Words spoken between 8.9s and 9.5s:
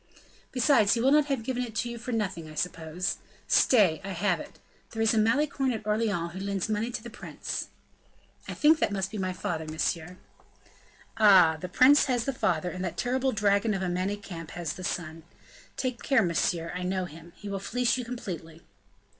must be my